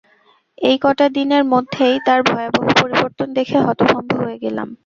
এই 0.61 0.77
কটা 0.81 1.05
দিনের 1.17 1.43
মধ্যেই 1.53 1.95
তার 2.05 2.19
ভয়াবহ 2.23 2.65
পরিবর্তন 2.81 3.27
দেখে 3.37 3.57
হতভম্ব 3.65 4.09
হয়ে 4.21 4.37
গেলাম। 4.43 4.67